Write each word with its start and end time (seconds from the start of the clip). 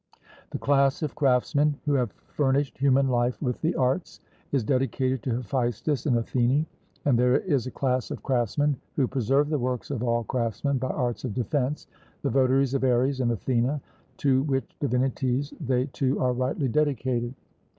The 0.49 0.57
class 0.57 1.03
of 1.03 1.13
craftsmen 1.13 1.75
who 1.85 1.93
have 1.93 2.11
furnished 2.11 2.79
human 2.79 3.07
life 3.07 3.39
with 3.39 3.61
the 3.61 3.75
arts 3.75 4.19
is 4.51 4.63
dedicated 4.63 5.21
to 5.21 5.35
Hephaestus 5.35 6.07
and 6.07 6.17
Athene; 6.17 6.65
and 7.05 7.19
there 7.19 7.37
is 7.37 7.67
a 7.67 7.71
class 7.71 8.09
of 8.09 8.23
craftsmen 8.23 8.77
who 8.95 9.07
preserve 9.07 9.49
the 9.51 9.59
works 9.59 9.91
of 9.91 10.01
all 10.01 10.23
craftsmen 10.23 10.79
by 10.79 10.89
arts 10.89 11.23
of 11.23 11.35
defence, 11.35 11.85
the 12.23 12.31
votaries 12.31 12.73
of 12.73 12.83
Ares 12.83 13.19
and 13.21 13.31
Athene, 13.31 13.79
to 14.17 14.41
which 14.41 14.75
divinities 14.79 15.53
they 15.61 15.85
too 15.85 16.19
are 16.19 16.33
rightly 16.33 16.67
dedicated. 16.67 17.35